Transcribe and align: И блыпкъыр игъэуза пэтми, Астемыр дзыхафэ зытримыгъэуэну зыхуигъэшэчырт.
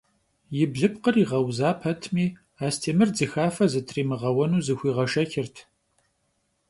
И 0.61 0.63
блыпкъыр 0.71 1.15
игъэуза 1.23 1.71
пэтми, 1.81 2.25
Астемыр 2.65 3.09
дзыхафэ 3.13 3.65
зытримыгъэуэну 3.73 4.63
зыхуигъэшэчырт. 4.65 5.55